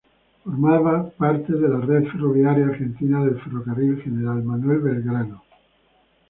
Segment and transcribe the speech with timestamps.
[0.43, 5.43] Formaba parte de la red ferroviaria argentina del Ferrocarril General Manuel Belgrano.